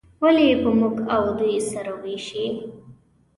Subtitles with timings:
[0.23, 2.45] ولې یې په موږ او دوی سره ویشي.